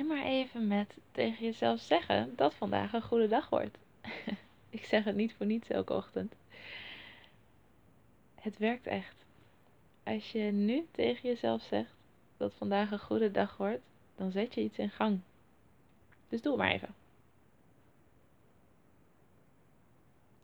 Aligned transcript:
Begin 0.00 0.16
maar 0.16 0.26
even 0.26 0.66
met 0.66 0.96
tegen 1.12 1.44
jezelf 1.44 1.80
zeggen 1.80 2.36
dat 2.36 2.54
vandaag 2.54 2.92
een 2.92 3.02
goede 3.02 3.28
dag 3.28 3.48
wordt. 3.48 3.78
ik 4.70 4.84
zeg 4.84 5.04
het 5.04 5.16
niet 5.16 5.34
voor 5.34 5.46
niets 5.46 5.68
elke 5.68 5.92
ochtend. 5.92 6.34
Het 8.34 8.58
werkt 8.58 8.86
echt. 8.86 9.24
Als 10.02 10.32
je 10.32 10.40
nu 10.40 10.86
tegen 10.90 11.28
jezelf 11.28 11.62
zegt 11.62 11.94
dat 12.36 12.54
vandaag 12.54 12.90
een 12.90 12.98
goede 12.98 13.30
dag 13.30 13.56
wordt, 13.56 13.82
dan 14.16 14.30
zet 14.30 14.54
je 14.54 14.60
iets 14.60 14.78
in 14.78 14.90
gang. 14.90 15.20
Dus 16.28 16.42
doe 16.42 16.52
het 16.52 16.60
maar 16.60 16.72
even. 16.72 16.94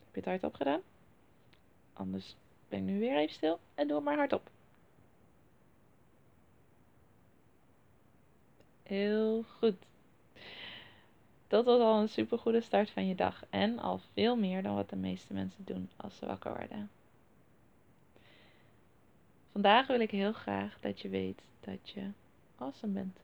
Heb 0.04 0.15
je 0.15 0.20
het 0.20 0.24
hardop 0.24 0.54
gedaan? 0.54 0.80
Anders 1.93 2.37
ben 2.68 2.79
ik 2.79 2.84
nu 2.84 2.98
weer 2.98 3.16
even 3.16 3.34
stil 3.34 3.59
en 3.74 3.87
doe 3.87 3.96
het 3.96 4.04
maar 4.04 4.16
hardop. 4.16 4.51
Heel 8.86 9.45
goed. 9.58 9.76
Dat 11.48 11.65
was 11.65 11.80
al 11.80 12.01
een 12.01 12.09
super 12.09 12.38
goede 12.38 12.60
start 12.60 12.90
van 12.90 13.06
je 13.06 13.15
dag. 13.15 13.45
En 13.51 13.79
al 13.79 14.01
veel 14.12 14.37
meer 14.37 14.62
dan 14.62 14.74
wat 14.74 14.90
de 14.90 14.96
meeste 14.96 15.32
mensen 15.32 15.65
doen 15.65 15.88
als 15.96 16.16
ze 16.16 16.26
wakker 16.26 16.56
worden. 16.56 16.90
Vandaag 19.52 19.87
wil 19.87 20.01
ik 20.01 20.10
heel 20.10 20.32
graag 20.32 20.80
dat 20.80 21.01
je 21.01 21.09
weet 21.09 21.42
dat 21.60 21.90
je 21.90 22.10
awesome 22.59 22.92
bent. 22.92 23.18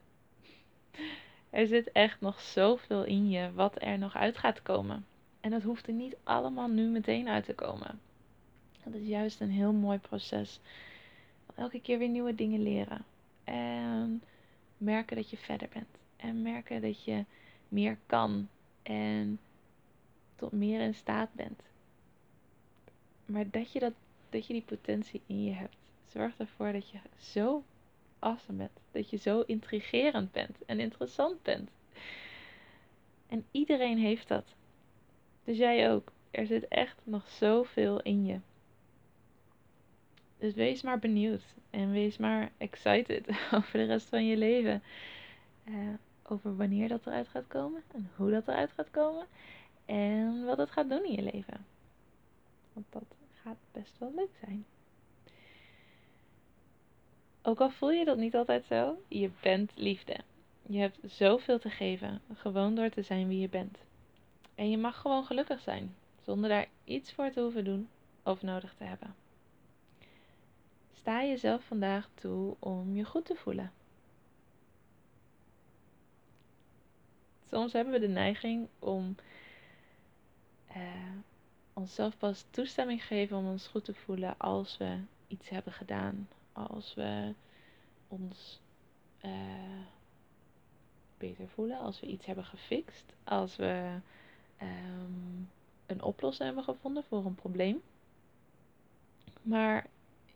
Er 1.51 1.67
zit 1.67 1.93
echt 1.93 2.21
nog 2.21 2.41
zoveel 2.41 3.05
in 3.05 3.31
je 3.31 3.53
wat 3.53 3.83
er 3.83 3.99
nog 3.99 4.17
uit 4.17 4.39
gaat 4.39 4.63
komen. 4.63 5.07
En 5.41 5.51
dat 5.51 5.63
hoeft 5.63 5.87
er 5.87 5.93
niet 5.93 6.17
allemaal 6.25 6.69
nu 6.69 6.83
meteen 6.83 7.29
uit 7.29 7.45
te 7.45 7.55
komen. 7.55 8.01
Dat 8.85 8.95
is 8.95 9.07
juist 9.07 9.41
een 9.41 9.51
heel 9.51 9.73
mooi 9.73 9.99
proces. 9.99 10.61
Elke 11.55 11.81
keer 11.81 11.99
weer 11.99 12.09
nieuwe 12.09 12.35
dingen 12.35 12.63
leren. 12.63 13.05
En 13.45 14.23
merken 14.83 15.17
dat 15.17 15.31
je 15.31 15.37
verder 15.37 15.69
bent. 15.73 15.99
En 16.17 16.43
merken 16.43 16.83
dat 16.83 17.05
je 17.05 17.25
meer 17.69 17.99
kan 18.07 18.49
en 18.83 19.41
tot 20.37 20.53
meer 20.53 20.81
in 20.81 20.95
staat 20.95 21.33
bent. 21.33 21.63
Maar 23.27 23.51
dat 23.51 23.73
je, 23.73 23.79
dat, 23.79 23.93
dat 24.31 24.47
je 24.47 24.53
die 24.53 24.63
potentie 24.63 25.21
in 25.27 25.45
je 25.45 25.53
hebt, 25.53 25.77
zorgt 26.07 26.39
ervoor 26.39 26.73
dat 26.73 26.91
je 26.91 26.99
zo 27.19 27.65
awesome 28.19 28.59
bent. 28.59 28.81
Dat 28.91 29.11
je 29.11 29.17
zo 29.17 29.41
intrigerend 29.41 30.33
bent 30.33 30.65
en 30.67 30.81
interessant 30.81 31.43
bent. 31.43 31.71
En 33.27 33.45
iedereen 33.51 33.99
heeft 33.99 34.29
dat. 34.29 34.45
Dus 35.45 35.57
jij 35.57 35.91
ook. 35.91 36.13
Er 36.31 36.47
zit 36.47 36.69
echt 36.69 36.97
nog 37.05 37.29
zoveel 37.29 38.01
in 38.01 38.25
je. 38.25 38.39
Dus 40.43 40.55
wees 40.55 40.83
maar 40.83 40.99
benieuwd 40.99 41.43
en 41.71 41.91
wees 41.91 42.17
maar 42.17 42.51
excited 42.59 43.29
over 43.57 43.73
de 43.73 43.85
rest 43.85 44.09
van 44.09 44.27
je 44.27 44.37
leven. 44.37 44.83
Uh, 45.65 45.89
over 46.23 46.57
wanneer 46.57 46.89
dat 46.89 47.07
eruit 47.07 47.29
gaat 47.29 47.47
komen 47.47 47.83
en 47.93 48.11
hoe 48.17 48.31
dat 48.31 48.49
eruit 48.49 48.71
gaat 48.77 48.91
komen 48.91 49.27
en 49.85 50.45
wat 50.45 50.59
het 50.59 50.71
gaat 50.71 50.89
doen 50.89 51.05
in 51.05 51.13
je 51.13 51.31
leven. 51.33 51.67
Want 52.73 52.87
dat 52.91 53.05
gaat 53.43 53.57
best 53.73 53.99
wel 53.99 54.13
leuk 54.17 54.31
zijn. 54.45 54.65
Ook 57.43 57.61
al 57.61 57.71
voel 57.71 57.91
je 57.91 58.05
dat 58.05 58.19
niet 58.19 58.35
altijd 58.35 58.65
zo, 58.65 58.97
je 59.09 59.31
bent 59.41 59.73
liefde. 59.75 60.17
Je 60.63 60.79
hebt 60.79 60.99
zoveel 61.03 61.59
te 61.59 61.71
geven, 61.71 62.21
gewoon 62.35 62.75
door 62.75 62.89
te 62.89 63.03
zijn 63.03 63.29
wie 63.29 63.41
je 63.41 63.49
bent. 63.49 63.79
En 64.55 64.71
je 64.71 64.79
mag 64.79 65.01
gewoon 65.01 65.25
gelukkig 65.25 65.61
zijn, 65.61 65.95
zonder 66.23 66.49
daar 66.49 66.69
iets 66.85 67.13
voor 67.13 67.31
te 67.31 67.41
hoeven 67.41 67.65
doen 67.65 67.89
of 68.23 68.43
nodig 68.43 68.75
te 68.75 68.85
hebben. 68.85 69.22
Sta 71.03 71.25
jezelf 71.25 71.65
vandaag 71.65 72.09
toe 72.15 72.57
om 72.59 72.95
je 72.95 73.05
goed 73.05 73.25
te 73.25 73.35
voelen. 73.35 73.73
Soms 77.51 77.73
hebben 77.73 77.93
we 77.93 78.01
de 78.01 78.09
neiging 78.09 78.69
om 78.79 79.17
uh, 80.77 80.77
onszelf 81.73 82.17
pas 82.17 82.45
toestemming 82.51 83.05
geven 83.05 83.37
om 83.37 83.47
ons 83.47 83.67
goed 83.67 83.85
te 83.85 83.95
voelen 83.95 84.39
als 84.39 84.77
we 84.77 84.99
iets 85.27 85.49
hebben 85.49 85.73
gedaan. 85.73 86.29
Als 86.53 86.95
we 86.95 87.35
ons 88.09 88.61
uh, 89.25 89.31
beter 91.19 91.49
voelen, 91.49 91.79
als 91.79 92.01
we 92.01 92.07
iets 92.07 92.27
hebben 92.27 92.45
gefixt, 92.45 93.15
als 93.25 93.57
we 93.57 93.99
um, 94.63 95.51
een 95.87 96.03
oplossing 96.03 96.45
hebben 96.45 96.65
gevonden 96.65 97.05
voor 97.05 97.25
een 97.25 97.35
probleem. 97.35 97.83
Maar 99.43 99.87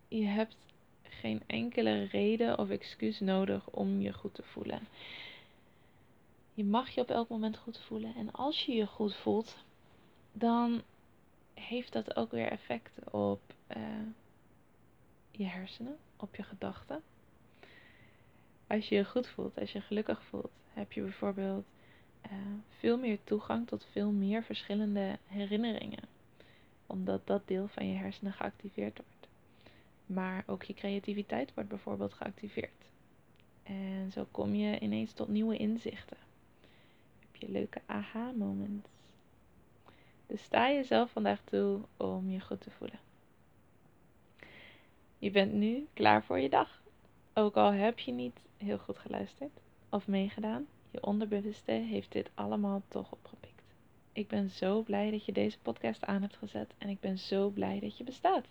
je 0.08 0.24
hebt 0.24 0.56
geen 1.02 1.42
enkele 1.46 2.04
reden 2.04 2.58
of 2.58 2.70
excuus 2.70 3.20
nodig 3.20 3.70
om 3.70 4.00
je 4.00 4.12
goed 4.12 4.34
te 4.34 4.42
voelen. 4.42 4.80
Je 6.54 6.64
mag 6.64 6.90
je 6.90 7.00
op 7.00 7.10
elk 7.10 7.28
moment 7.28 7.56
goed 7.56 7.78
voelen. 7.78 8.14
En 8.14 8.32
als 8.32 8.64
je 8.64 8.72
je 8.72 8.86
goed 8.86 9.14
voelt, 9.14 9.56
dan 10.32 10.82
heeft 11.54 11.92
dat 11.92 12.16
ook 12.16 12.30
weer 12.30 12.50
effect 12.50 13.10
op 13.10 13.40
uh, 13.76 13.82
je 15.30 15.44
hersenen, 15.44 15.96
op 16.16 16.34
je 16.34 16.42
gedachten. 16.42 17.02
Als 18.66 18.88
je 18.88 18.94
je 18.94 19.04
goed 19.04 19.26
voelt, 19.26 19.58
als 19.58 19.72
je 19.72 19.80
gelukkig 19.80 20.22
voelt, 20.22 20.50
heb 20.72 20.92
je 20.92 21.00
bijvoorbeeld 21.02 21.64
uh, 22.26 22.32
veel 22.78 22.98
meer 22.98 23.18
toegang 23.24 23.66
tot 23.66 23.86
veel 23.92 24.10
meer 24.10 24.42
verschillende 24.42 25.18
herinneringen. 25.26 26.08
Omdat 26.86 27.26
dat 27.26 27.48
deel 27.48 27.68
van 27.68 27.88
je 27.88 27.96
hersenen 27.96 28.32
geactiveerd 28.32 28.96
wordt. 28.96 29.15
Maar 30.06 30.44
ook 30.46 30.62
je 30.62 30.74
creativiteit 30.74 31.54
wordt 31.54 31.68
bijvoorbeeld 31.68 32.12
geactiveerd. 32.12 32.84
En 33.62 34.10
zo 34.12 34.26
kom 34.30 34.54
je 34.54 34.78
ineens 34.78 35.12
tot 35.12 35.28
nieuwe 35.28 35.56
inzichten. 35.56 36.16
Heb 37.20 37.36
je 37.36 37.48
leuke 37.48 37.80
aha-moments. 37.86 38.88
Dus 40.26 40.42
sta 40.42 40.70
jezelf 40.70 41.10
vandaag 41.10 41.40
toe 41.44 41.80
om 41.96 42.30
je 42.30 42.40
goed 42.40 42.60
te 42.60 42.70
voelen. 42.70 42.98
Je 45.18 45.30
bent 45.30 45.52
nu 45.52 45.86
klaar 45.92 46.24
voor 46.24 46.38
je 46.38 46.48
dag. 46.48 46.82
Ook 47.34 47.56
al 47.56 47.72
heb 47.72 47.98
je 47.98 48.12
niet 48.12 48.40
heel 48.56 48.78
goed 48.78 48.98
geluisterd 48.98 49.60
of 49.88 50.06
meegedaan, 50.06 50.66
je 50.90 51.02
onderbewuste 51.02 51.72
heeft 51.72 52.12
dit 52.12 52.30
allemaal 52.34 52.82
toch 52.88 53.12
opgepikt. 53.12 53.62
Ik 54.12 54.28
ben 54.28 54.50
zo 54.50 54.82
blij 54.82 55.10
dat 55.10 55.24
je 55.24 55.32
deze 55.32 55.58
podcast 55.58 56.04
aan 56.04 56.22
hebt 56.22 56.36
gezet 56.36 56.74
en 56.78 56.88
ik 56.88 57.00
ben 57.00 57.18
zo 57.18 57.48
blij 57.48 57.80
dat 57.80 57.98
je 57.98 58.04
bestaat. 58.04 58.44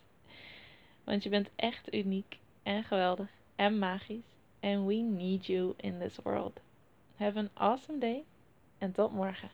Want 1.06 1.24
je 1.24 1.30
bent 1.30 1.50
echt 1.56 1.94
uniek 1.94 2.38
en 2.64 2.84
geweldig 2.84 3.30
en 3.56 3.80
magisch. 3.80 4.36
And 4.60 4.86
we 4.86 4.96
need 4.96 5.46
you 5.46 5.74
in 5.78 6.00
this 6.00 6.18
world. 6.24 6.60
Have 7.16 7.38
an 7.38 7.50
awesome 7.54 8.00
day 8.00 8.24
en 8.78 8.92
tot 8.92 9.12
morgen. 9.12 9.50